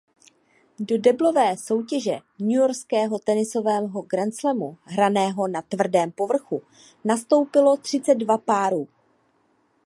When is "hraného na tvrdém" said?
4.83-6.11